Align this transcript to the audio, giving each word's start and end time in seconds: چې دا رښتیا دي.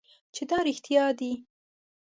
چې 0.33 0.43
دا 0.49 0.57
رښتیا 0.67 1.05
دي. 1.19 1.31